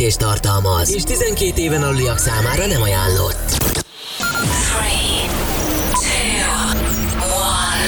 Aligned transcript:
és 0.00 0.14
tartalmaz, 0.14 0.94
és 0.94 1.02
12 1.02 1.60
éven 1.60 1.82
aluliak 1.82 2.18
számára 2.18 2.66
nem 2.66 2.82
ajánlott. 2.82 3.62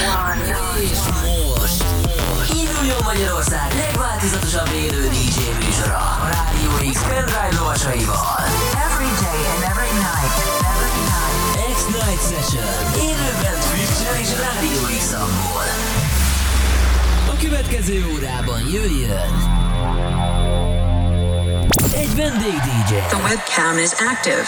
3, 0.06 0.42
2, 0.42 0.82
1. 0.82 0.90
És 0.90 0.98
most, 1.24 1.84
induljon 2.62 3.02
Magyarország 3.04 3.72
legváltozatosabb 3.74 4.70
élő 4.84 5.08
DJ 5.08 5.38
műsora 5.64 5.98
a 6.24 6.26
Rádió 6.34 6.90
X 6.92 7.00
pendrive 7.08 7.52
lovasaival. 7.58 8.40
Every 8.86 9.12
day 9.24 9.40
and 9.52 9.62
every 9.70 9.92
night. 10.06 10.36
Every 10.72 11.00
night. 11.12 11.36
X-Night 11.76 12.22
Session. 12.30 12.74
Élőben 13.08 13.56
Twitch-en 13.66 14.16
és 14.22 14.30
Rádió 14.44 14.82
X-amból. 14.98 15.68
A 17.32 17.36
következő 17.42 18.06
órában 18.14 18.60
jöjjön 18.72 19.32
egy 21.92 22.14
vendég 22.14 22.54
DJ. 22.54 22.94
The 23.08 23.16
webcam 23.16 23.78
is 23.78 23.92
active. 23.92 24.46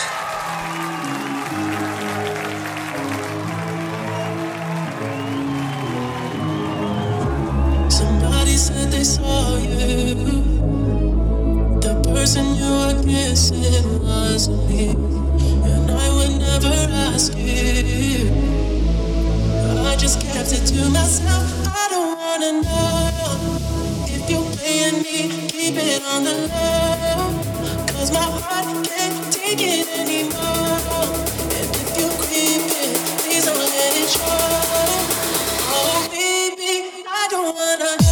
Somebody 7.89 8.57
said 8.57 8.91
they 8.91 9.05
saw 9.05 9.57
you. 9.57 10.15
The 11.81 11.95
person 12.13 12.45
you 12.55 12.71
were 12.79 13.03
kissing 13.03 14.03
wasn't 14.03 14.69
me. 14.69 14.89
And 15.65 15.91
I 15.91 16.09
would 16.15 16.39
never 16.39 16.75
ask 17.13 17.33
you. 17.37 18.31
I 19.91 19.97
just 19.97 20.21
kept 20.21 20.53
it 20.53 20.65
to 20.67 20.89
myself. 20.91 21.67
I 21.67 21.89
don't 21.91 22.19
wanna 22.19 22.63
know 22.63 23.68
you're 24.69 24.93
me. 25.03 25.49
Keep 25.49 25.77
it 25.77 26.03
on 26.05 26.25
the 26.25 26.35
low. 26.35 27.87
Cause 27.95 28.13
my 28.13 28.21
heart 28.21 28.87
can't 28.87 29.33
take 29.33 29.61
it 29.61 29.89
anymore. 29.99 30.79
And 31.57 31.71
if 31.83 31.99
you're 31.99 32.17
creeping, 32.21 32.95
please 33.21 33.47
don't 33.47 33.57
let 33.57 33.93
it 34.03 34.09
show. 34.09 34.45
Oh, 35.73 36.09
baby, 36.13 37.05
I 37.09 37.29
don't 37.31 37.55
wanna 37.55 38.08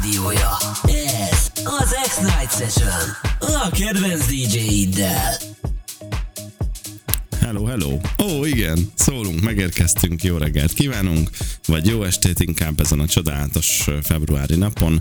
rádiója. 0.00 0.56
Ez 0.82 1.50
az 1.64 1.96
X-Night 2.08 2.50
Session. 2.58 3.16
A 3.38 3.70
kedvenc 3.70 4.26
DJ-iddel. 4.26 5.36
Hello, 7.40 7.64
hello. 7.64 7.98
Ó, 8.22 8.44
igen, 8.44 8.92
szólunk, 8.94 9.40
megérkeztünk, 9.40 10.22
jó 10.22 10.36
reggelt 10.36 10.72
kívánunk, 10.72 11.30
vagy 11.66 11.86
jó 11.86 12.02
estét 12.02 12.40
inkább 12.40 12.80
ezen 12.80 13.00
a 13.00 13.06
csodálatos 13.06 13.84
februári 14.02 14.56
napon. 14.56 15.00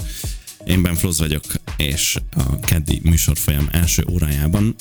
Én 0.66 0.81
Ben 0.81 0.95
Floz 0.95 1.19
vagyok, 1.19 1.44
és 1.78 2.17
a 2.35 2.59
keddi 2.59 3.01
műsorfolyam 3.03 3.69
első 3.72 4.05
órájában 4.11 4.75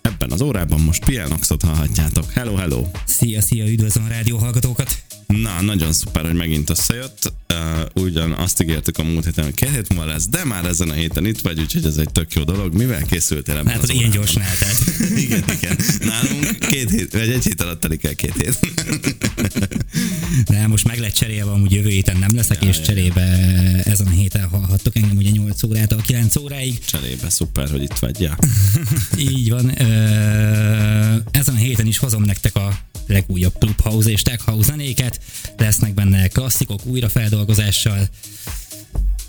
ebben 0.00 0.30
az 0.30 0.40
órában 0.40 0.80
most 0.80 1.04
Pianoxot 1.04 1.62
hallhatjátok. 1.62 2.32
Hello, 2.32 2.54
hello! 2.54 2.86
Szia, 3.04 3.40
szia, 3.40 3.70
üdvözlöm 3.70 4.04
a 4.04 4.08
rádió 4.08 4.36
hallgatókat! 4.36 5.09
Na, 5.30 5.60
nagyon 5.60 5.92
szuper, 5.92 6.24
hogy 6.24 6.34
megint 6.34 6.70
összejött. 6.70 7.32
Uh, 7.54 8.02
ugyan 8.04 8.32
azt 8.32 8.62
ígértük 8.62 8.98
a 8.98 9.02
múlt 9.02 9.24
héten, 9.24 9.44
hogy 9.44 9.54
két 9.54 9.70
hét 9.70 9.88
múlva 9.88 10.06
lesz, 10.06 10.28
de 10.28 10.44
már 10.44 10.64
ezen 10.64 10.90
a 10.90 10.92
héten 10.92 11.26
itt 11.26 11.40
vagy, 11.40 11.60
úgyhogy 11.60 11.84
ez 11.84 11.96
egy 11.96 12.10
tök 12.12 12.32
jó 12.32 12.42
dolog. 12.42 12.74
Mivel 12.74 13.02
készültél 13.02 13.56
ebben 13.56 13.72
Hát 13.72 13.82
az 13.82 13.90
ilyen 13.90 14.10
gyorsan 14.10 14.42
eltelt. 14.42 14.78
igen, 15.24 15.44
igen. 15.60 15.76
Nálunk 16.00 16.58
két 16.58 16.90
hét, 16.90 17.12
vagy 17.12 17.30
egy 17.30 17.44
hét 17.44 17.62
alatt 17.62 17.80
telik 17.80 18.04
el 18.04 18.14
két 18.14 18.34
hét. 18.36 18.58
De 20.50 20.66
most 20.66 20.86
meg 20.86 20.98
lett 20.98 21.14
cserélve, 21.14 21.50
amúgy 21.50 21.72
jövő 21.72 21.88
héten 21.88 22.16
nem 22.16 22.34
leszek, 22.34 22.64
és 22.64 22.80
cserébe 22.80 23.22
ezen 23.84 24.06
a 24.06 24.10
héten 24.10 24.48
hallhattok 24.48 24.96
engem 24.96 25.16
ugye 25.16 25.30
8 25.30 25.62
órától 25.62 26.00
9 26.06 26.36
óráig. 26.36 26.78
Cserébe, 26.84 27.30
szuper, 27.30 27.70
hogy 27.70 27.82
itt 27.82 27.98
vagy. 27.98 28.20
Ja. 28.20 28.36
Így 29.32 29.50
van. 29.50 29.80
Ö, 29.80 29.84
ezen 31.30 31.54
a 31.54 31.58
héten 31.58 31.86
is 31.86 31.98
hozom 31.98 32.22
nektek 32.22 32.56
a 32.56 32.78
legújabb 33.10 33.58
Clubhouse 33.58 34.10
és 34.10 34.22
Tech 34.22 34.44
zenéket. 34.60 35.20
Lesznek 35.56 35.94
benne 35.94 36.28
klasszikok 36.28 36.86
újrafeldolgozással. 36.86 38.08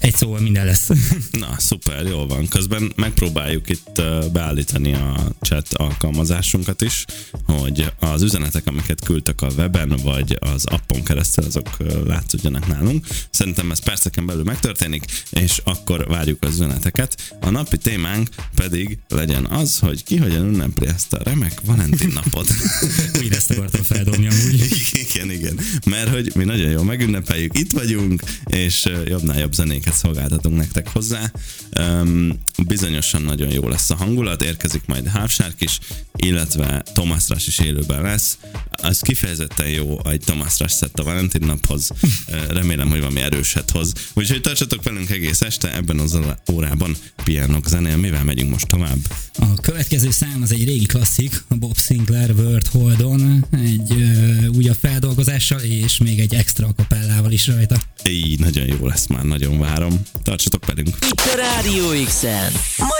Egy 0.02 0.16
szóval 0.16 0.40
minden 0.40 0.66
lesz. 0.66 0.90
Na, 1.32 1.56
szuper, 1.58 2.06
jól 2.06 2.28
van. 2.28 2.48
Közben 2.48 2.92
megpróbáljuk 2.96 3.70
itt 3.70 4.02
beállítani 4.32 4.94
a 4.94 5.32
chat 5.42 5.74
alkalmazásunkat 5.74 6.82
is, 6.82 7.06
hogy 7.46 7.92
az 8.00 8.22
üzenetek, 8.22 8.68
amiket 8.68 9.04
küldtek 9.04 9.42
a 9.42 9.48
weben, 9.58 9.96
vagy 10.04 10.38
az 10.40 10.66
appon 10.66 11.04
keresztül, 11.04 11.46
azok 11.46 11.78
látszódjanak 12.06 12.68
nálunk. 12.68 13.06
Szerintem 13.30 13.72
ez 13.72 13.80
perceken 13.80 14.26
belül 14.26 14.44
megtörténik, 14.44 15.04
és 15.30 15.62
akkor 15.64 16.08
várjuk 16.08 16.44
az 16.44 16.54
üzeneteket. 16.54 17.36
A 17.40 17.50
napi 17.50 17.78
témánk 17.78 18.30
pedig 18.56 18.98
legyen 19.08 19.46
az, 19.46 19.80
hogy 19.80 20.04
ki 20.04 20.18
hogyan 20.18 20.46
ünnepli 20.46 20.88
ezt 20.88 21.14
a 21.14 21.24
remek 21.24 21.62
Valentin 21.66 22.12
napot. 22.14 22.48
Úgy 23.24 23.34
ezt 23.34 23.52
akartam 23.52 23.84
feldobni 23.84 24.28
amúgy. 24.28 24.68
igen, 25.10 25.32
igen. 25.32 25.60
Mert 25.86 26.10
hogy 26.10 26.32
mi 26.36 26.44
nagyon 26.44 26.72
jól 26.72 26.84
megünnepeljük, 26.84 27.58
itt 27.58 27.72
vagyunk, 27.72 28.24
és 28.46 28.90
jobbnál 29.06 29.40
jobb 29.40 29.54
zenéket 29.54 29.90
szolgáltatunk 29.92 30.58
nektek 30.58 30.90
hozzá. 30.90 31.32
Um, 31.80 32.40
bizonyosan 32.68 33.22
nagyon 33.22 33.52
jó 33.52 33.68
lesz 33.68 33.90
a 33.90 33.96
hangulat, 33.96 34.42
érkezik 34.42 34.86
majd 34.86 35.08
Hávsárk 35.08 35.62
is, 35.62 35.80
illetve 36.22 36.84
Thomas 36.94 37.24
Rush 37.28 37.48
is 37.48 37.60
élőben 37.60 38.02
lesz. 38.02 38.38
Az 38.72 39.00
kifejezetten 39.00 39.68
jó 39.68 40.00
egy 40.06 40.20
Thomas 40.20 40.60
Rush 40.60 40.76
szett 40.76 41.00
a 41.00 41.04
Valentin 41.04 41.46
naphoz. 41.46 41.90
Remélem, 42.50 42.90
hogy 42.90 43.00
valami 43.00 43.22
erőset 43.22 43.72
hoz. 43.72 43.94
Úgyhogy 44.14 44.42
tartsatok 44.42 44.84
velünk 44.84 45.10
egész 45.10 45.42
este, 45.42 45.76
ebben 45.76 46.00
az 46.00 46.18
órában 46.52 46.96
pianok 47.24 47.68
zenél. 47.68 47.98
Mivel 47.98 48.24
megyünk 48.24 48.50
most 48.50 48.68
tovább? 48.68 48.98
A 49.40 49.54
következő 49.62 50.12
szám 50.12 50.40
az 50.42 50.52
egy 50.52 50.66
régi 50.66 50.86
klasszik, 50.86 51.44
a 51.48 51.56
Bob 51.56 51.78
Sinclair 51.78 52.32
World 52.32 52.68
Hold 52.68 53.02
On, 53.02 53.46
egy 53.52 53.92
ö, 53.92 54.48
újabb 54.48 54.78
feldolgozással, 54.82 55.60
és 55.60 55.98
még 55.98 56.20
egy 56.20 56.36
extra 56.36 56.68
kapellával 56.76 57.32
is 57.32 57.48
rajta. 57.48 57.82
Így, 58.04 58.40
nagyon 58.40 58.66
jó 58.66 58.88
lesz 58.88 59.08
már, 59.08 59.24
nagyon 59.24 59.60
várom. 59.60 60.02
Tartsatok 60.24 60.66
velünk! 60.66 60.98
Itt 61.12 61.20
a 61.20 61.36
Rádió 61.36 62.06
X-en. 62.06 62.52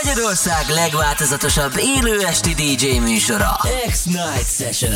Magyarország 0.02 0.68
legváltozatosabb 0.68 1.72
élő 1.76 2.20
esti 2.26 2.54
DJ 2.54 2.98
műsora. 3.12 3.58
X-Night 3.90 4.46
Session. 4.46 4.92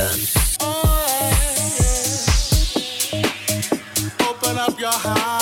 Open 4.30 4.56
up 4.56 4.78
your 4.78 4.92
heart, 4.92 5.35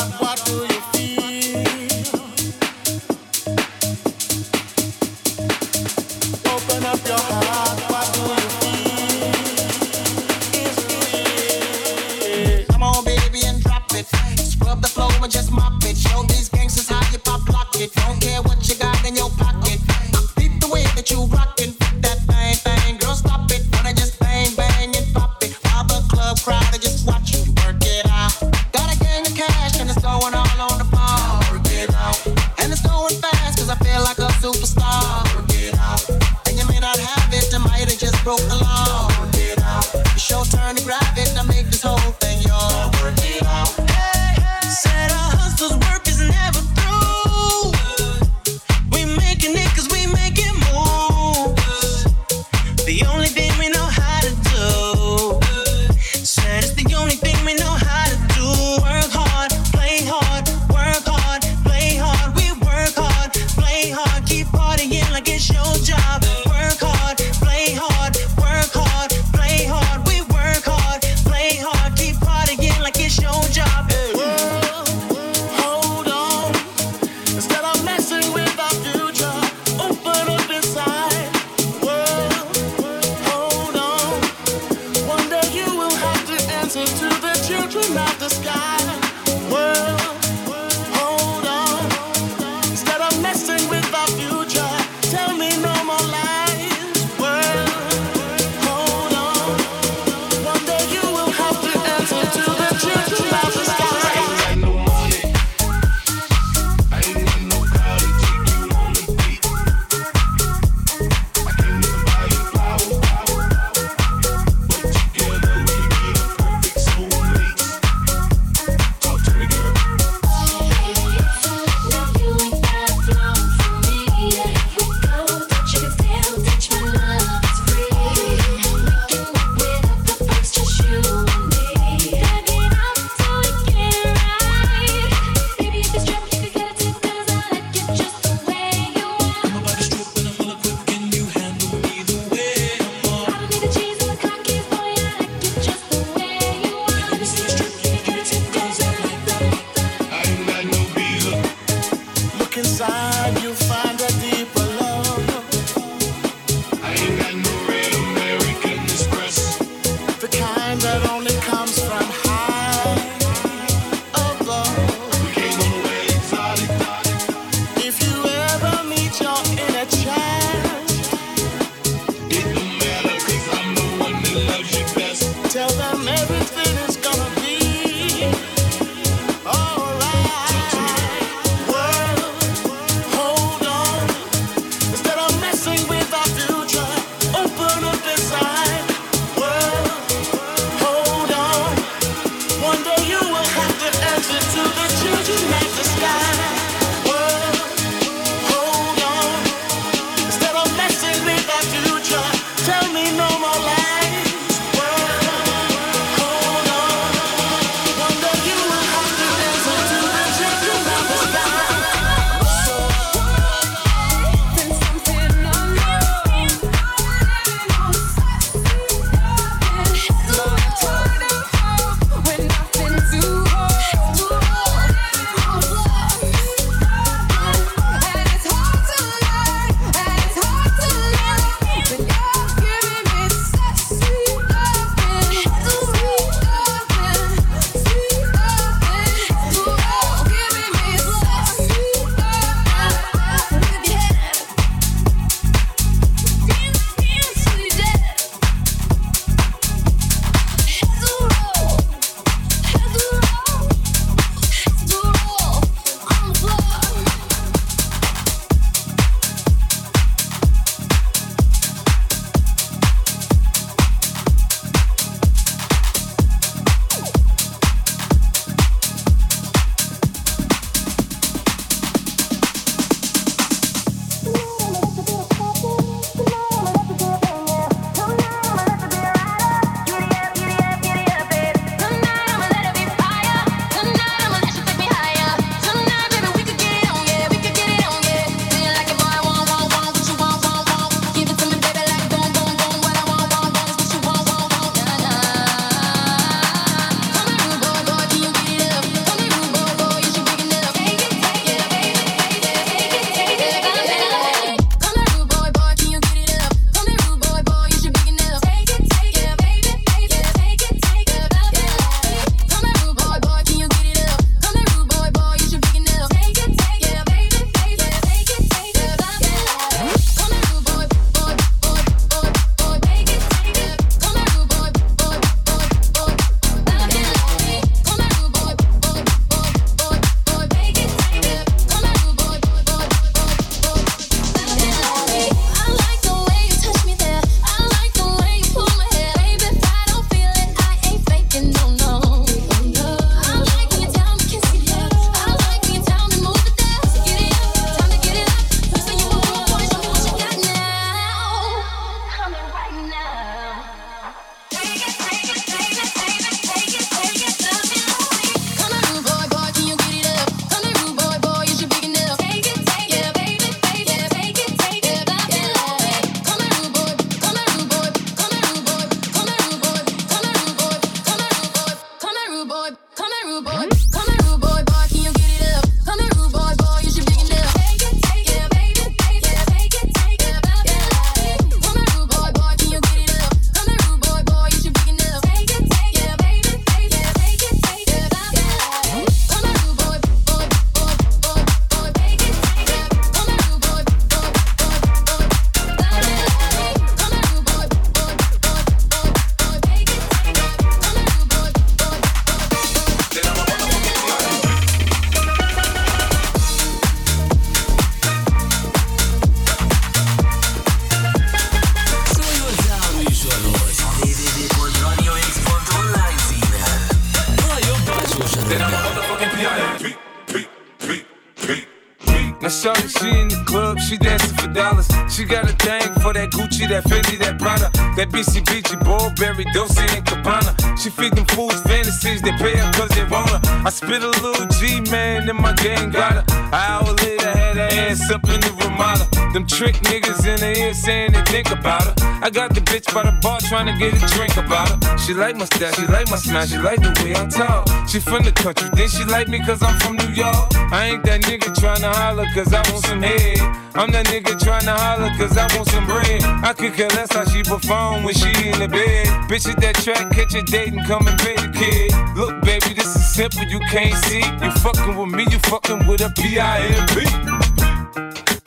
see 426.66 426.74
that 426.74 426.93
Fendi, 426.94 427.18
that 427.18 427.38
Prada, 427.40 427.70
that 427.96 428.08
BCBG, 428.10 428.78
Burberry, 428.86 429.44
Dolce 429.52 429.82
and 429.96 430.04
Gabbana. 430.06 430.54
She 430.78 430.90
feed 430.90 431.12
them 431.14 431.26
fools 431.26 431.60
fantasies, 431.62 432.22
they 432.22 432.30
pay 432.38 432.54
her 432.56 432.70
cause 432.72 432.90
they 432.90 433.04
want 433.10 433.30
her. 433.30 433.40
I 433.66 433.70
spit 433.70 434.02
a 434.02 434.10
little 434.22 434.46
G, 434.46 434.80
man, 434.92 435.28
and 435.28 435.38
my 435.38 435.52
gang 435.54 435.90
got 435.90 436.12
her. 436.12 436.24
An 436.30 436.54
hour 436.54 436.92
later, 437.02 437.30
had 437.30 437.56
her 437.56 437.68
ass 437.90 438.10
up 438.12 438.22
in 438.30 438.38
the 438.40 438.52
Ramada. 438.62 439.08
Them 439.32 439.46
trick 439.46 439.74
niggas 439.90 440.22
in 440.22 440.38
the 440.38 440.54
ear 440.60 440.74
saying 440.74 441.10
they 441.10 441.22
think 441.22 441.50
about 441.50 441.82
her. 441.82 441.94
I 442.22 442.30
got 442.30 442.54
the 442.54 442.60
bitch 442.60 442.86
by 442.94 443.02
the 443.02 443.18
bar 443.20 443.40
trying 443.40 443.66
to 443.66 443.74
get 443.76 443.90
a 443.90 444.06
drink 444.14 444.36
about 444.36 444.70
her. 444.70 444.98
She 444.98 445.12
like 445.12 445.34
my 445.34 445.44
style, 445.46 445.72
she 445.72 445.86
like 445.88 446.08
my 446.08 446.16
smile, 446.16 446.46
she 446.46 446.58
like 446.58 446.80
the 446.80 446.94
way 447.02 447.16
I 447.18 447.26
talk. 447.26 447.66
She 447.88 447.98
from 447.98 448.22
the 448.22 448.30
country, 448.30 448.70
then 448.74 448.88
she 448.88 449.02
like 449.04 449.26
me 449.26 449.40
cause 449.40 449.60
I'm 449.60 449.74
from 449.80 449.96
New 449.96 450.14
York. 450.14 450.54
I 450.70 450.94
ain't 450.94 451.04
that 451.04 451.22
nigga 451.22 451.50
trying 451.58 451.80
to 451.80 451.90
holler 451.90 452.26
cause 452.32 452.54
I 452.54 452.62
want 452.70 452.84
some 452.86 453.02
head. 453.02 453.40
I'm 453.74 453.90
that 453.90 454.06
nigga 454.06 454.38
trying 454.38 454.66
to 454.70 454.72
holler 454.72 455.10
cause 455.18 455.36
I 455.36 455.50
want 455.56 455.68
some 455.68 455.84
bread. 455.86 456.22
I 456.22 456.52
could 456.52 456.74
care 456.88 456.98
less 456.98 457.12
how 457.12 457.24
she 457.24 457.42
perform 457.42 458.02
when 458.04 458.14
she 458.14 458.28
in 458.48 458.58
the 458.58 458.68
bed. 458.68 459.06
Bitch 459.28 459.48
at 459.48 459.60
that 459.60 459.74
track, 459.76 460.10
catch 460.12 460.34
a 460.34 460.42
date 460.42 460.72
and 460.72 460.84
come 460.86 461.06
and 461.06 461.18
pay 461.18 461.36
the 461.36 461.50
kid. 461.52 461.92
Look, 462.16 462.40
baby, 462.42 462.74
this 462.74 462.96
is 462.96 463.04
simple, 463.14 463.44
you 463.44 463.60
can't 463.70 463.94
see. 464.04 464.24
You 464.42 464.50
fucking 464.64 464.96
with 464.96 465.12
me, 465.14 465.24
you 465.30 465.38
fucking 465.50 465.86
with 465.86 466.00
a 466.00 466.10
P-I-M-P. 466.10 466.96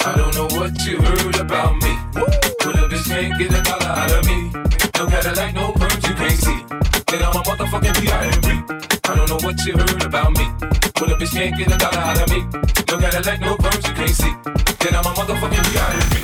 I 0.05 0.15
don't 0.15 0.33
know 0.35 0.47
what 0.57 0.73
you 0.85 1.01
heard 1.01 1.39
about 1.39 1.75
me. 1.81 1.93
But 2.13 2.75
a 2.77 2.85
bitch 2.89 3.07
can't 3.07 3.37
get 3.39 3.53
a 3.53 3.61
dollar 3.61 3.91
out 4.01 4.11
of 4.11 4.25
me. 4.25 4.51
No 4.97 5.05
Cadillac, 5.07 5.53
no 5.53 5.71
perms, 5.73 6.03
you 6.07 6.15
can't 6.15 6.39
see. 6.45 6.59
Then 7.07 7.23
I'm 7.23 7.35
a 7.35 7.41
motherfucking 7.47 7.95
P.I.M.P. 8.01 8.47
I 9.09 9.15
don't 9.15 9.29
know 9.29 9.41
what 9.41 9.57
you 9.65 9.73
heard 9.77 10.03
about 10.03 10.31
me. 10.37 10.45
But 10.97 11.11
a 11.11 11.15
bitch 11.15 11.31
can't 11.31 11.57
get 11.57 11.73
a 11.73 11.77
dollar 11.77 12.03
out 12.09 12.21
of 12.21 12.29
me. 12.29 12.41
No 12.89 12.95
Cadillac, 12.99 13.39
no 13.41 13.55
perms, 13.57 13.87
you 13.87 13.93
can't 13.95 14.15
see. 14.21 14.33
Then 14.83 14.95
I'm 14.95 15.05
a 15.05 15.13
motherfucking 15.15 15.63
P.I.M.P. 15.71 16.16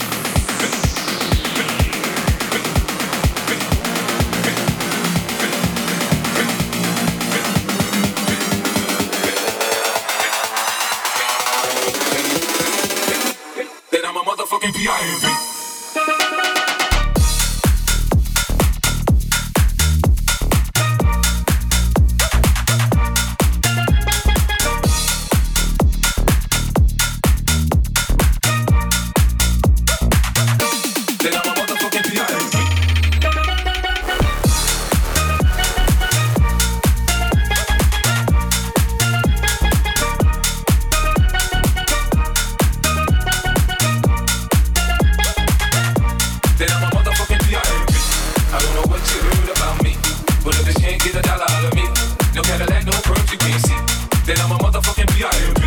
motherfucking 54.84 55.16
P.I.M.P. 55.16 55.64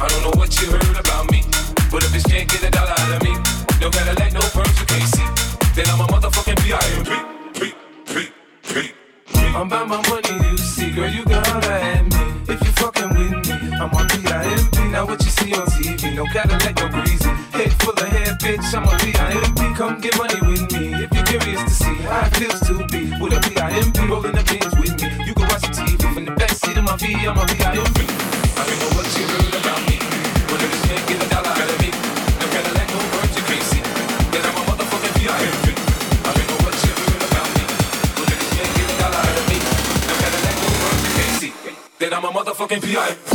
I 0.00 0.08
don't 0.08 0.22
know 0.22 0.38
what 0.38 0.60
you 0.60 0.70
heard 0.70 0.98
about 0.98 1.30
me, 1.30 1.42
but 1.90 2.02
if 2.04 2.14
it 2.14 2.24
can't 2.24 2.48
get 2.48 2.64
a 2.64 2.70
dollar 2.70 2.94
out 2.96 3.12
of 3.12 3.22
me, 3.22 3.34
no 3.80 3.90
Cadillac, 3.90 4.32
no 4.32 4.40
perms, 4.40 4.80
you 4.80 4.86
can't 4.86 5.08
see. 5.08 5.28
Then 5.74 5.86
I'm 5.92 6.00
a 6.00 6.06
motherfucking 6.06 6.58
P. 6.62 6.72
I'm 9.54 9.68
about 9.68 9.88
my 9.88 10.02
money, 10.08 10.50
you 10.50 10.58
see, 10.58 10.90
girl, 10.90 11.08
you 11.08 11.24
gotta 11.24 11.72
at 11.72 12.02
me. 12.02 12.52
If 12.52 12.60
you 12.60 12.72
fucking 12.72 13.08
with 13.10 13.46
me, 13.46 13.76
I'm 13.76 13.94
on 13.94 14.08
P.I.M.P. 14.08 14.88
Now 14.90 15.06
what 15.06 15.22
you 15.22 15.30
see 15.30 15.54
on 15.54 15.66
TV, 15.66 16.16
no 16.16 16.24
Cadillac, 16.26 16.76
no 16.76 16.88
greasy. 16.88 17.30
Head 17.52 17.72
full 17.80 17.92
of 17.92 18.08
hair, 18.08 18.34
bitch, 18.42 18.74
I'm 18.74 18.84
a 18.84 18.98
P.I.M.P. 18.98 19.74
Come 19.76 20.00
get 20.00 20.18
money 20.18 20.40
with 20.42 20.72
me, 20.72 21.04
if 21.04 21.12
you're 21.14 21.24
curious 21.24 21.62
to 21.62 21.70
see 21.70 21.94
how 22.02 22.26
it 22.26 22.36
feels 22.36 22.60
to 22.66 22.84
be 22.88 23.12
with 23.20 23.32
a 23.32 23.40
P.I.M.P. 23.48 24.06
Rolling 24.06 24.32
the 24.32 24.42
pins 24.42 24.74
with 24.76 25.00
me, 25.00 25.24
you 25.24 25.34
can 25.34 25.48
watch 25.48 25.62
the 25.62 25.68
TV 25.68 26.12
from 26.12 26.24
the 26.24 26.32
back 26.32 26.50
seat 26.50 26.76
of 26.76 26.84
my 26.84 26.96
V, 26.96 27.14
I'm 27.14 27.38
a 27.38 27.46
P.I.M.P. 27.46 28.13
motherfucking 42.54 42.82
PI. 42.82 43.33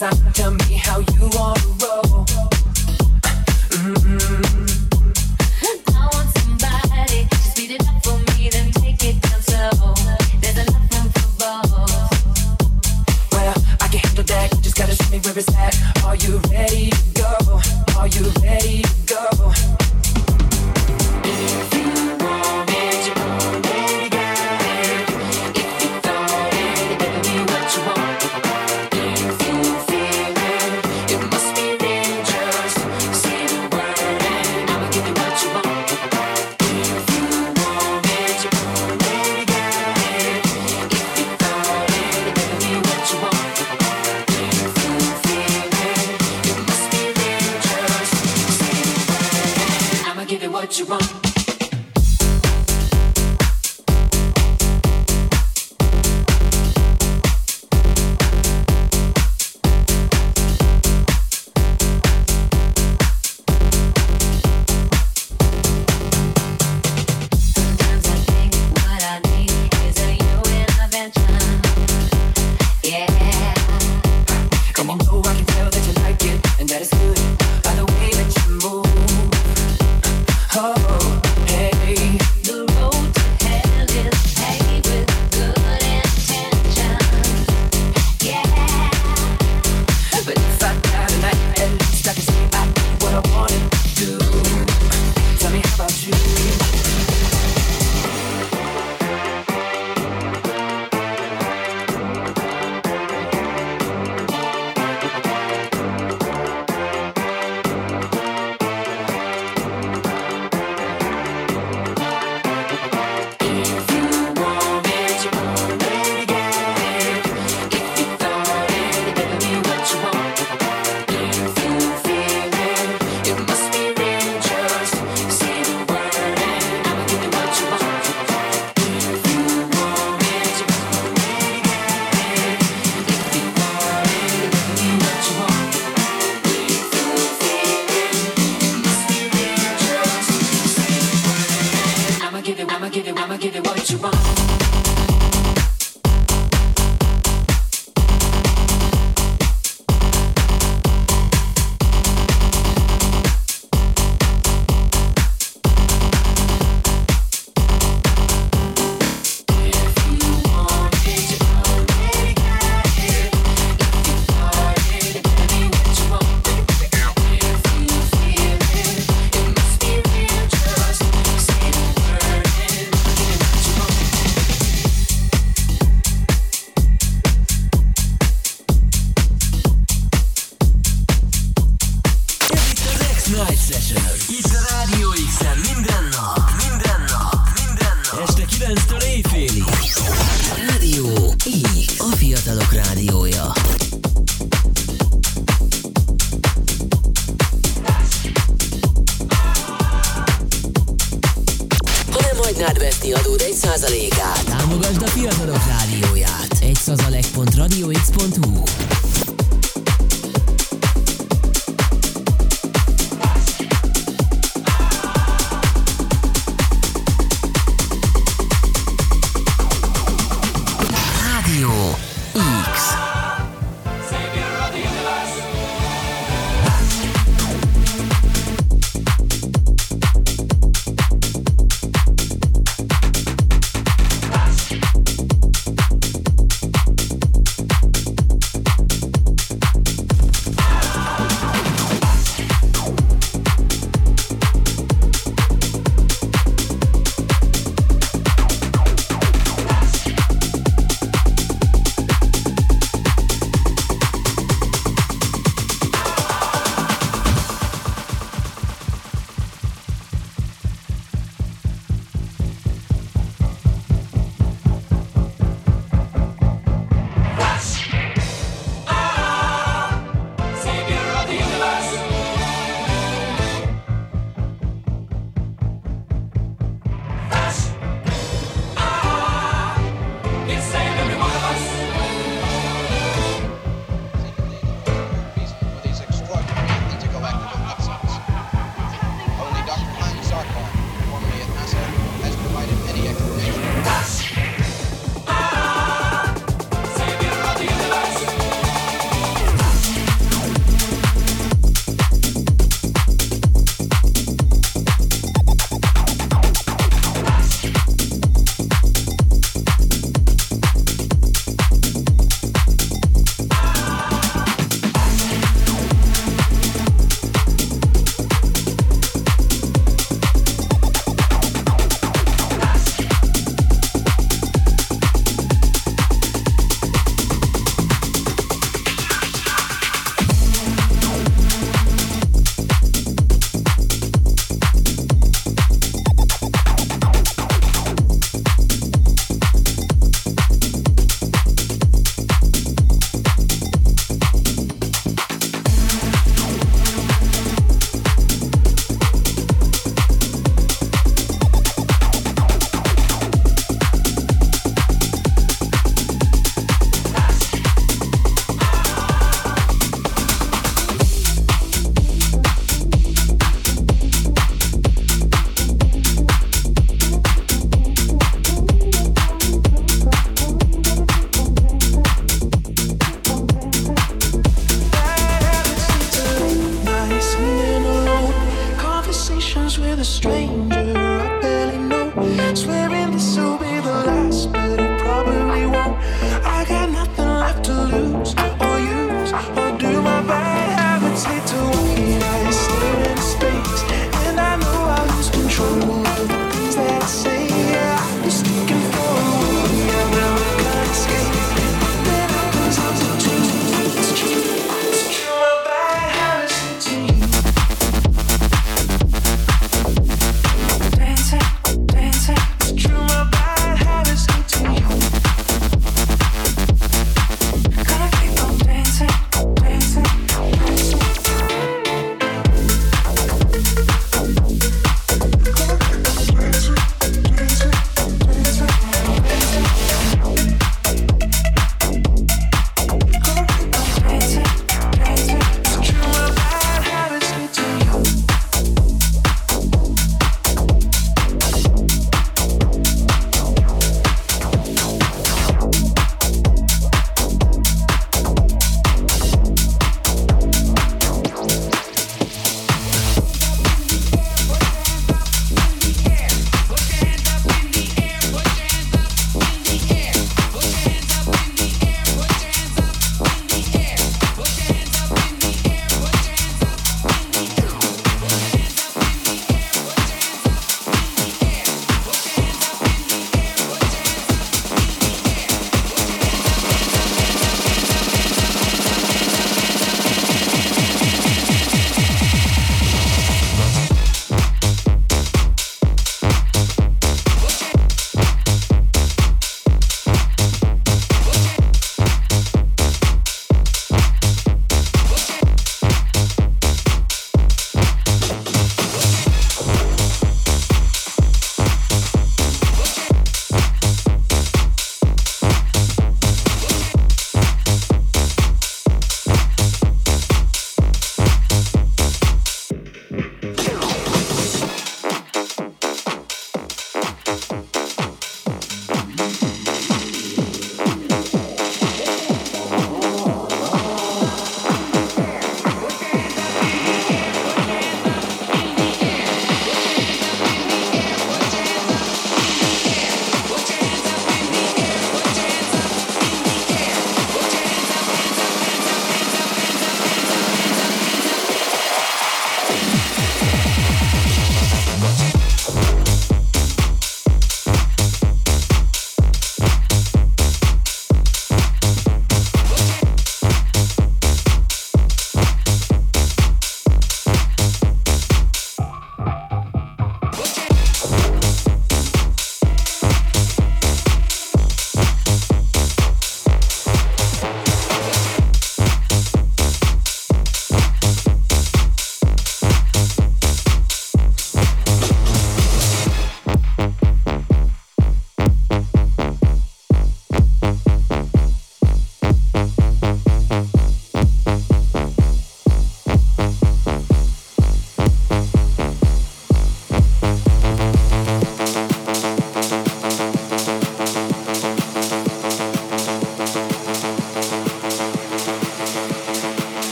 cabeza. 0.00 0.29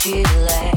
feel 0.00 0.22
like. 0.46 0.69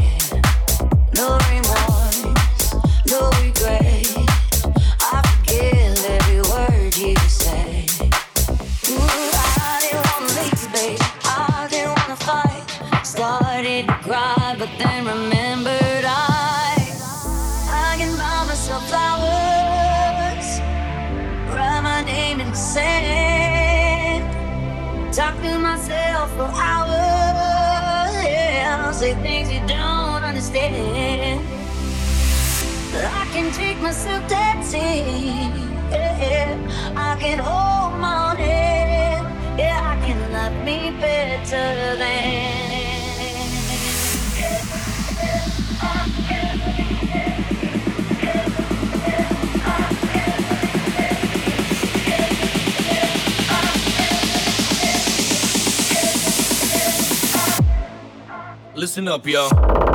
Listen 58.94 59.08
up, 59.08 59.26
y'all. 59.26 59.93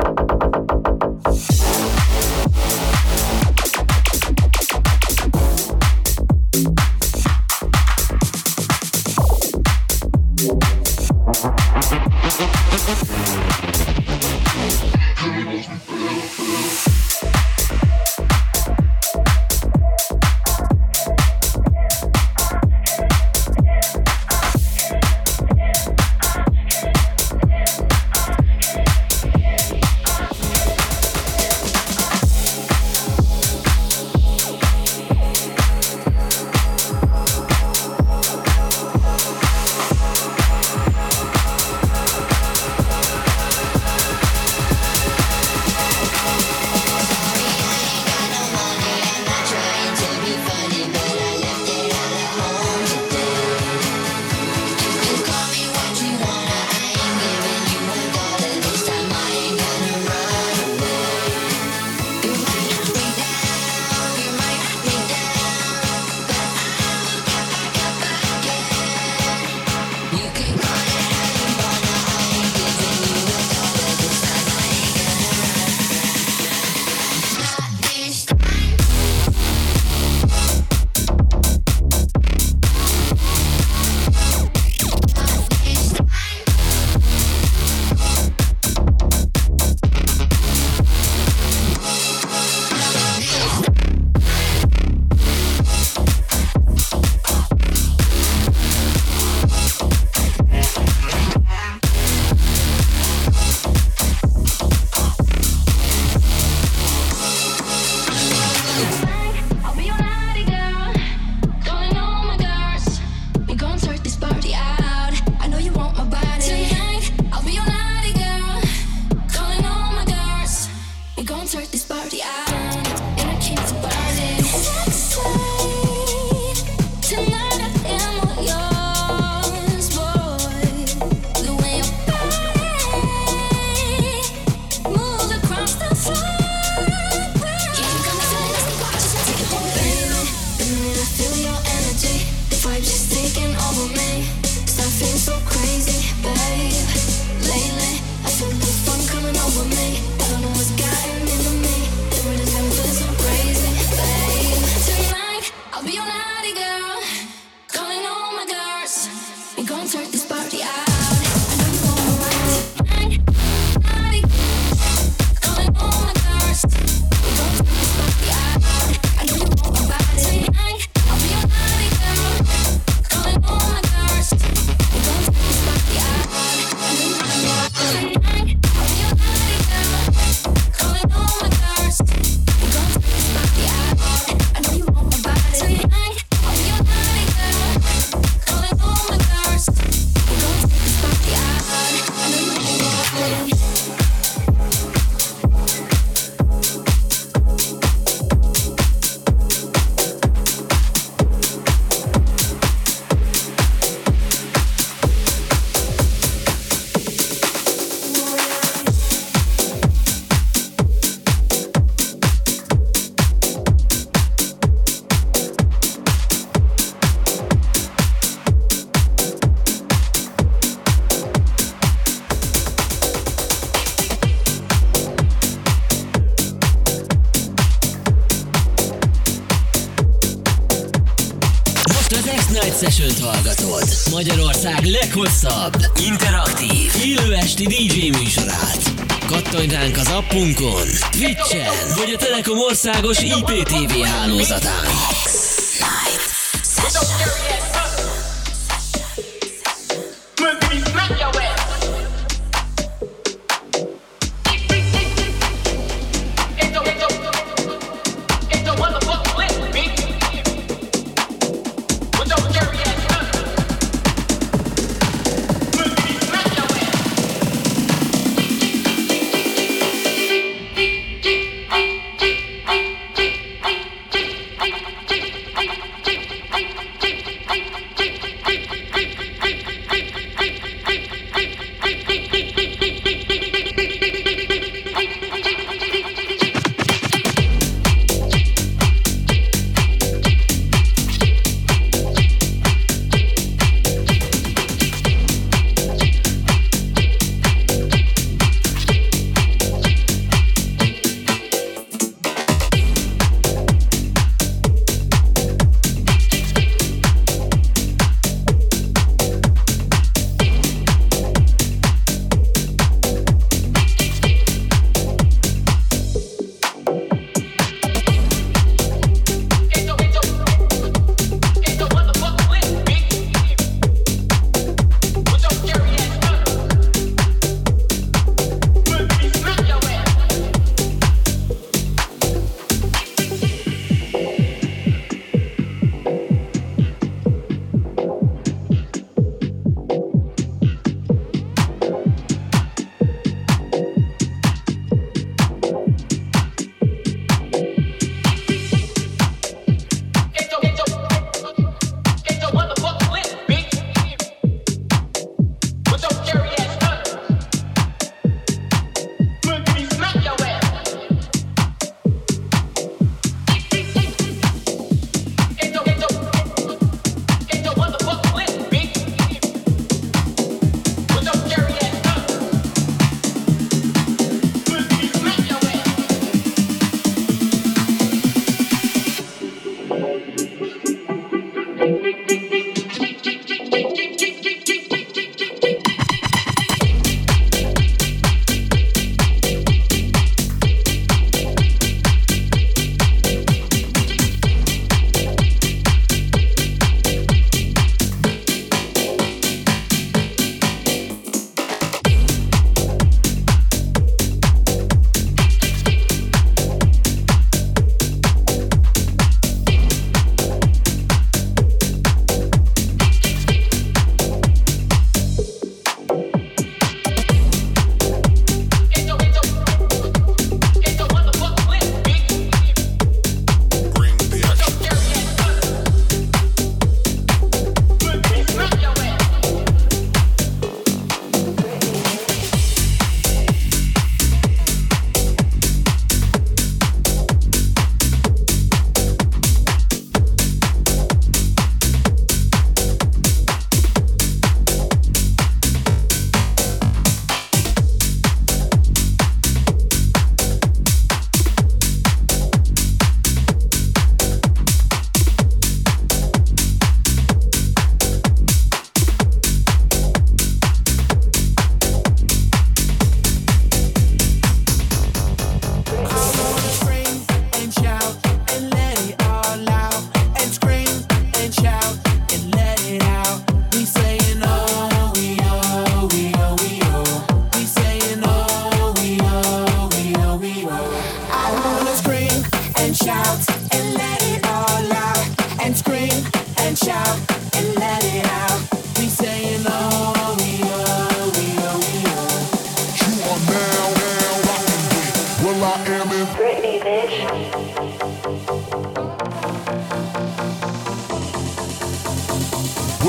Appunkon, 240.29 240.87
Twitch-en, 241.11 241.93
vagy 241.95 242.13
a 242.13 242.17
Telekom 242.17 242.57
országos 242.57 243.19
IPTV 243.19 244.01
hálózatán. 244.01 244.98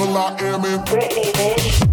Well, 0.00 0.16
I 0.16 0.34
am 0.40 0.64
in 0.64 0.80
Britney, 0.86 1.30
bitch. 1.34 1.86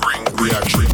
Bring 0.00 0.24
reaction. 0.44 0.93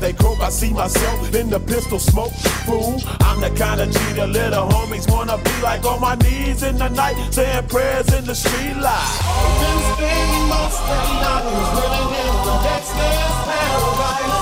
They 0.00 0.12
croak, 0.12 0.40
I 0.40 0.48
see 0.50 0.72
myself 0.72 1.34
in 1.34 1.50
the 1.50 1.58
pistol 1.58 1.98
smoke. 1.98 2.32
Fool, 2.66 3.02
I'm 3.20 3.40
the 3.40 3.50
kind 3.58 3.80
of 3.80 3.90
G 3.90 3.98
the 4.14 4.26
little 4.26 4.68
homies 4.68 5.10
wanna 5.10 5.36
be 5.38 5.50
like 5.60 5.84
on 5.84 6.00
my 6.00 6.14
knees 6.14 6.62
in 6.62 6.78
the 6.78 6.88
night, 6.88 7.16
saying 7.32 7.66
prayers 7.66 8.06
in 8.14 8.24
the 8.24 8.34
street 8.34 8.76
light. 8.76 9.18
Been 9.58 9.80
spending 9.94 10.46
most 10.46 10.78
living 10.86 12.14
in 12.22 12.34
the 12.46 12.54
paradise. 12.62 14.38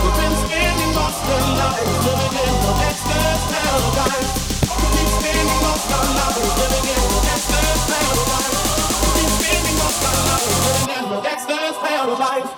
We've 0.00 0.16
been 0.16 0.34
spending 0.40 0.92
most 0.96 1.20
living 1.28 2.36
in 2.44 2.54
the 2.64 2.72
paradise. 3.52 4.32
We 4.80 4.86
keep 4.94 5.08
spending 5.20 5.52
most 5.60 5.84
living 6.58 6.86
in 6.88 7.04
the 11.12 11.70
paradise. 11.84 12.53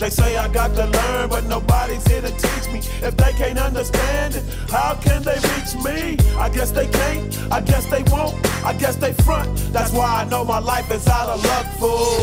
They 0.00 0.08
say 0.08 0.34
I 0.38 0.48
got 0.48 0.74
to 0.76 0.86
learn, 0.86 1.28
but 1.28 1.44
nobody's 1.44 2.06
here 2.06 2.22
to 2.22 2.30
teach 2.30 2.72
me. 2.72 2.78
If 3.06 3.18
they 3.18 3.32
can't 3.34 3.58
understand 3.58 4.34
it, 4.34 4.44
how 4.70 4.94
can 4.94 5.22
they 5.22 5.36
reach 5.52 5.74
me? 5.84 6.16
I 6.38 6.48
guess 6.48 6.70
they 6.70 6.86
can't, 6.86 7.38
I 7.52 7.60
guess 7.60 7.84
they 7.84 8.02
won't, 8.04 8.34
I 8.64 8.72
guess 8.72 8.96
they 8.96 9.12
front. 9.12 9.54
That's 9.74 9.92
why 9.92 10.22
I 10.22 10.24
know 10.24 10.42
my 10.42 10.58
life 10.58 10.90
is 10.90 11.06
out 11.06 11.28
of 11.28 11.44
luck, 11.44 11.66
fool. 11.78 12.16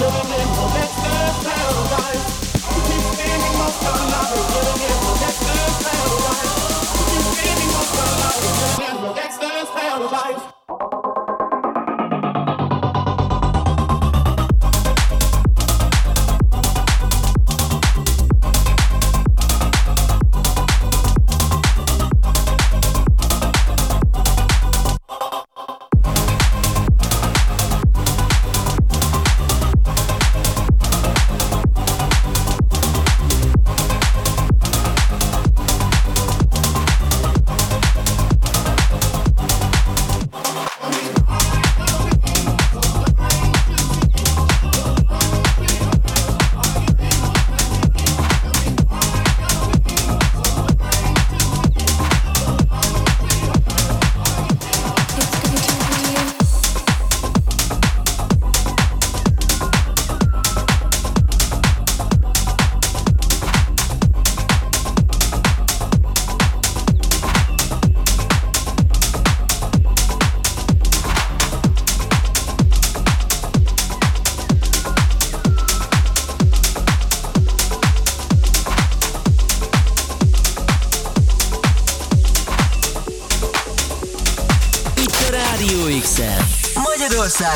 Living 0.00 0.32
in 0.32 0.48
the 0.56 0.66
Dexter's 0.72 1.36
paradise. 1.44 2.24
We 2.72 2.80
keep 2.88 3.04
spending 3.12 3.54
most 3.60 3.84
of 3.84 3.92
the 4.00 4.06
night 4.08 4.32
living 4.48 4.80
in 4.80 4.96
the 5.04 5.19
our 10.00 10.10
lives. 10.12 10.59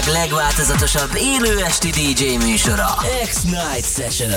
Magyarország 0.04 0.30
legváltozatosabb 0.30 1.10
élő 1.16 1.64
esti 1.64 1.90
DJ 1.90 2.36
műsora. 2.46 2.86
X-Night 3.28 3.92
Session. 3.94 4.30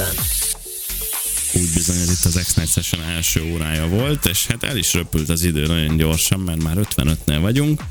Úgy 1.53 1.70
bizony, 1.74 1.95
ez 1.95 2.11
itt 2.11 2.26
az 2.26 2.39
X-Night 2.43 2.72
Session 2.72 3.03
első 3.03 3.51
órája 3.53 3.88
volt, 3.88 4.26
és 4.26 4.45
hát 4.47 4.63
el 4.63 4.78
is 4.78 4.93
röpült 4.93 5.30
az 5.30 5.43
idő 5.43 5.65
nagyon 5.65 5.97
gyorsan, 5.97 6.39
mert 6.39 6.63
már 6.63 6.78
55-nél 6.95 7.38
vagyunk. 7.41 7.82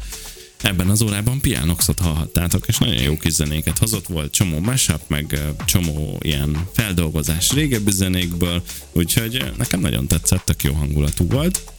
Ebben 0.62 0.90
az 0.90 1.02
órában 1.02 1.40
Pianoxot 1.40 1.98
hallhattátok, 1.98 2.66
és 2.66 2.78
nagyon 2.78 3.02
jó 3.02 3.16
kis 3.16 3.32
zenéket 3.32 3.78
hozott, 3.78 4.06
volt 4.06 4.32
csomó 4.32 4.58
mashup, 4.58 5.00
meg 5.06 5.40
csomó 5.64 6.18
ilyen 6.22 6.68
feldolgozás 6.72 7.52
régebbi 7.52 7.90
zenékből, 7.90 8.62
úgyhogy 8.92 9.52
nekem 9.56 9.80
nagyon 9.80 10.06
tetszett, 10.06 10.44
tök 10.44 10.62
jó 10.62 10.72
hangulatú 10.72 11.28
volt. 11.28 11.75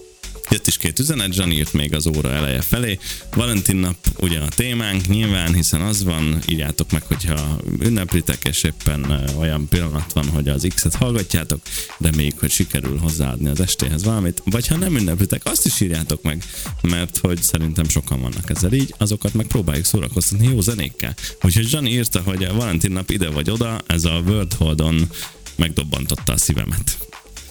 Jött 0.49 0.67
is 0.67 0.77
két 0.77 0.99
üzenet, 0.99 1.33
Zsani 1.33 1.55
írt 1.55 1.73
még 1.73 1.93
az 1.93 2.07
óra 2.07 2.31
eleje 2.31 2.61
felé. 2.61 2.99
Valentin 3.35 3.75
nap 3.75 3.95
ugye 4.19 4.39
a 4.39 4.47
témánk 4.47 5.07
nyilván, 5.07 5.53
hiszen 5.53 5.81
az 5.81 6.03
van, 6.03 6.39
írjátok 6.47 6.91
meg, 6.91 7.03
hogyha 7.03 7.59
ünneplitek, 7.79 8.43
és 8.43 8.63
éppen 8.63 9.29
olyan 9.37 9.67
pillanat 9.67 10.13
van, 10.13 10.29
hogy 10.29 10.47
az 10.47 10.67
X-et 10.75 10.95
hallgatjátok, 10.95 11.61
de 11.97 12.09
még 12.15 12.33
hogy 12.39 12.51
sikerül 12.51 12.97
hozzáadni 12.97 13.49
az 13.49 13.59
estéhez 13.59 14.03
valamit, 14.03 14.41
vagy 14.45 14.67
ha 14.67 14.75
nem 14.75 14.95
ünneplitek, 14.95 15.41
azt 15.45 15.65
is 15.65 15.81
írjátok 15.81 16.21
meg, 16.21 16.43
mert 16.81 17.17
hogy 17.17 17.41
szerintem 17.41 17.87
sokan 17.87 18.21
vannak 18.21 18.49
ezzel 18.49 18.73
így, 18.73 18.93
azokat 18.97 19.33
meg 19.33 19.45
próbáljuk 19.45 19.85
szórakoztatni 19.85 20.47
jó 20.47 20.61
zenékkel. 20.61 21.15
Úgyhogy 21.41 21.67
Zsani 21.67 21.91
írta, 21.91 22.21
hogy 22.21 22.43
a 22.43 22.53
Valentin 22.53 22.91
nap 22.91 23.09
ide 23.09 23.29
vagy 23.29 23.49
oda, 23.49 23.81
ez 23.87 24.05
a 24.05 24.21
World 24.25 24.53
Holdon 24.53 25.09
megdobbantotta 25.55 26.33
a 26.33 26.37
szívemet. 26.37 26.97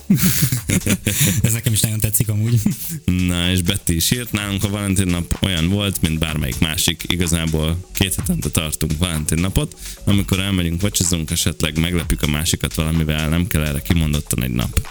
Ez 1.42 1.52
nekem 1.52 1.72
is 1.72 1.80
nagyon 1.80 2.00
tetszik 2.00 2.28
amúgy. 2.28 2.61
Na, 3.04 3.50
és 3.50 3.62
Betty 3.62 3.90
is 3.90 4.11
írt 4.11 4.32
nálunk, 4.32 4.64
a 4.64 4.68
Valentin 4.68 5.07
nap 5.07 5.38
olyan 5.42 5.68
volt, 5.68 6.00
mint 6.00 6.18
bármelyik 6.18 6.59
másik. 6.59 7.02
Igazából 7.07 7.88
két 7.92 8.14
hetente 8.14 8.48
tartunk 8.48 8.98
Valentin 8.98 9.40
napot, 9.40 9.76
amikor 10.04 10.40
elmegyünk, 10.40 10.80
vacsizunk, 10.80 11.30
esetleg 11.30 11.78
meglepjük 11.78 12.22
a 12.22 12.26
másikat 12.26 12.74
valamivel, 12.74 13.28
nem 13.28 13.46
kell 13.46 13.62
erre 13.62 13.80
kimondottan 13.80 14.42
egy 14.42 14.50
nap. 14.50 14.88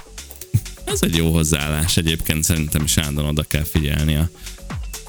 Ez 0.86 1.02
egy 1.02 1.16
jó 1.16 1.32
hozzáállás, 1.32 1.98
egyébként 1.98 2.44
szerintem 2.44 2.84
is 2.84 2.98
állandóan 2.98 3.28
oda 3.28 3.44
kell 3.44 3.64
figyelni 3.64 4.16
a 4.16 4.30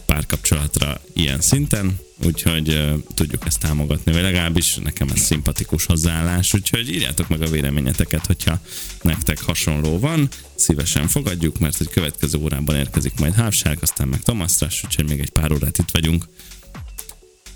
párkapcsolatra 0.07 1.01
ilyen 1.13 1.41
szinten, 1.41 1.99
úgyhogy 2.25 2.69
uh, 2.69 2.93
tudjuk 3.15 3.47
ezt 3.47 3.59
támogatni, 3.59 4.13
vagy 4.13 4.23
legalábbis 4.23 4.75
nekem 4.75 5.09
ez 5.15 5.21
szimpatikus 5.21 5.85
hozzáállás, 5.85 6.55
úgyhogy 6.55 6.91
írjátok 6.91 7.29
meg 7.29 7.43
a 7.43 7.51
véleményeteket, 7.51 8.27
hogyha 8.27 8.61
nektek 9.03 9.41
hasonló 9.41 9.99
van, 9.99 10.29
szívesen 10.55 11.09
fogadjuk, 11.09 11.59
mert 11.59 11.81
egy 11.81 11.89
következő 11.91 12.39
órában 12.39 12.77
érkezik 12.77 13.19
majd 13.19 13.35
Hávság, 13.35 13.79
aztán 13.81 14.09
meg 14.09 14.23
Tomasztrás, 14.23 14.85
úgyhogy 14.85 15.09
még 15.09 15.21
egy 15.21 15.31
pár 15.31 15.53
órát 15.53 15.79
itt 15.79 15.91
vagyunk. 15.91 16.25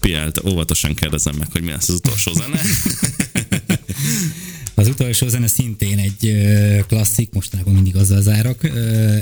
Pielt, 0.01 0.45
óvatosan 0.45 0.95
kérdezem 0.95 1.35
meg, 1.39 1.49
hogy 1.53 1.63
mi 1.63 1.71
lesz 1.71 1.89
az 1.89 1.95
utolsó 1.95 2.33
zene. 2.33 2.61
Az 4.75 4.89
utolsó 4.89 5.29
zene 5.29 5.47
szintén 5.47 5.99
egy 5.99 6.47
klasszik, 6.87 7.33
mostanában 7.33 7.75
mindig 7.75 7.97
azzal 7.97 8.23
zárok. 8.23 8.65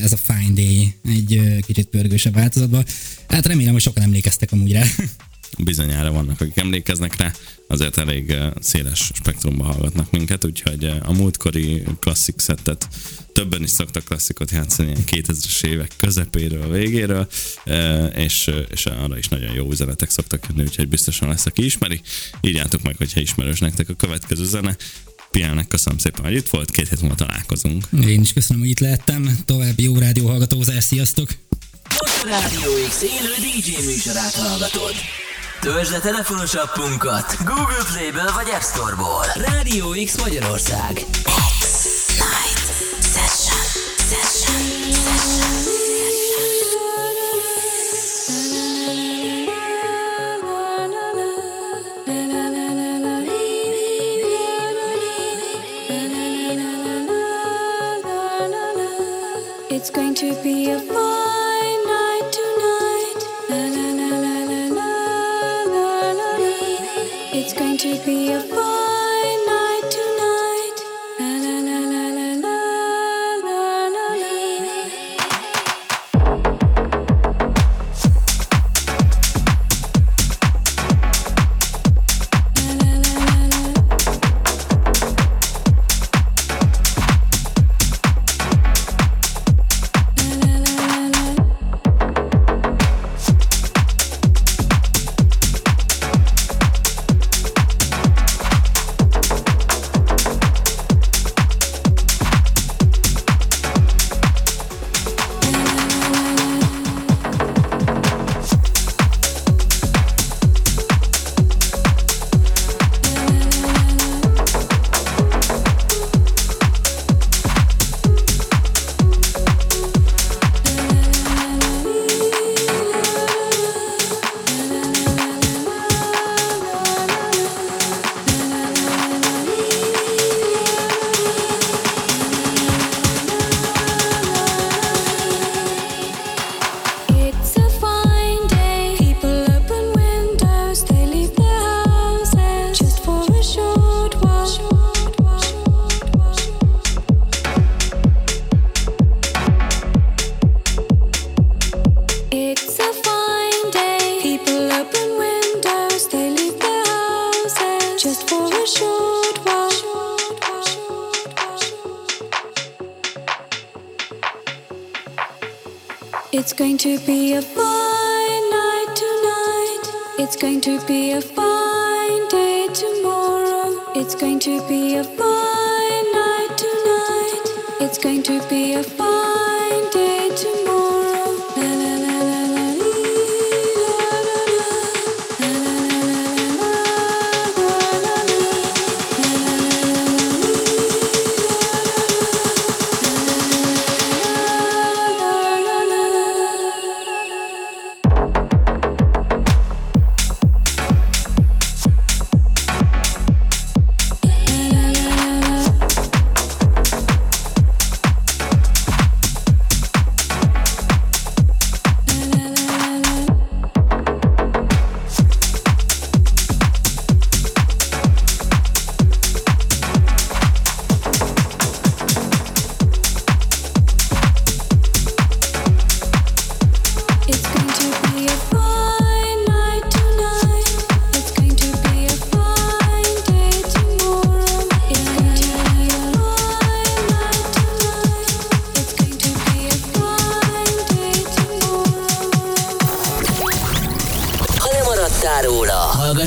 Ez 0.02 0.12
a 0.12 0.16
Fine 0.16 0.52
Day 0.54 0.94
egy 1.04 1.58
kicsit 1.66 1.86
pörgősebb 1.86 2.34
változatban. 2.34 2.84
Hát 3.28 3.46
remélem, 3.46 3.72
hogy 3.72 3.82
sokan 3.82 4.02
emlékeztek 4.02 4.52
amúgy 4.52 4.72
rá. 4.72 4.84
Bizonyára 5.58 6.12
vannak, 6.12 6.40
akik 6.40 6.56
emlékeznek 6.56 7.16
rá, 7.16 7.32
azért 7.66 7.98
elég 7.98 8.30
eh, 8.30 8.50
széles 8.60 9.10
spektrumban 9.14 9.66
hallgatnak 9.66 10.10
minket, 10.10 10.44
úgyhogy 10.44 10.84
eh, 10.84 11.08
a 11.08 11.12
múltkori 11.12 11.82
klasszik 12.00 12.38
szettet 12.38 12.88
többen 13.32 13.62
is 13.62 13.70
szoktak 13.70 14.04
klasszikot 14.04 14.50
játszani, 14.50 14.88
ilyen 14.88 15.24
2000-es 15.26 15.64
évek 15.64 15.92
közepéről, 15.96 16.70
végéről, 16.70 17.28
eh, 17.64 18.10
és, 18.16 18.50
és 18.70 18.86
arra 18.86 19.18
is 19.18 19.28
nagyon 19.28 19.54
jó 19.54 19.70
üzenetek 19.70 20.10
szoktak 20.10 20.46
jönni, 20.48 20.62
úgyhogy 20.62 20.88
biztosan 20.88 21.28
lesz, 21.28 21.46
aki 21.46 21.64
ismeri. 21.64 22.00
Írjátok 22.40 22.82
meg, 22.82 22.96
hogyha 22.96 23.20
ismerős 23.20 23.58
nektek 23.58 23.88
a 23.88 23.94
következő 23.94 24.44
zene. 24.44 24.76
Piának 25.30 25.68
köszönöm 25.68 25.98
szépen, 25.98 26.24
hogy 26.24 26.34
itt 26.34 26.48
volt, 26.48 26.70
két 26.70 26.88
hét 26.88 27.00
múlva 27.00 27.14
találkozunk. 27.14 27.84
Én 28.06 28.20
is 28.20 28.32
köszönöm, 28.32 28.62
hogy 28.62 28.70
itt 28.70 28.78
lehettem. 28.78 29.38
További 29.44 29.82
jó 29.82 29.98
rádió 29.98 30.26
hallgatózás, 30.26 30.84
sziasztok! 30.84 31.30
Most 31.88 32.24
a 32.24 32.28
Rádió 32.28 32.88
X 32.88 33.02
élő 33.02 33.60
DJ 33.60 33.86
műsorát 33.86 34.34
hallgatod. 34.34 34.94
Töltsd 35.60 35.92
le 35.92 35.98
telefonos 35.98 36.54
appunkat 36.54 37.36
Google 37.44 37.84
Play-ből 37.92 38.32
vagy 38.34 38.50
App 38.50 38.62
Store-ból. 38.62 39.24
Rádió 39.34 39.94
X 40.04 40.16
Magyarország. 40.16 41.04
It's 59.70 59.90
going 59.90 60.14
to 60.14 60.34
be 60.42 60.72
a 60.72 60.78
fine 60.78 61.07